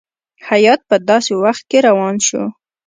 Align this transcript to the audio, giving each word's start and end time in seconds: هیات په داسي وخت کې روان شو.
هیات 0.49 0.81
په 0.89 0.95
داسي 1.09 1.33
وخت 1.43 1.63
کې 1.69 1.79
روان 1.87 2.15
شو. 2.27 2.43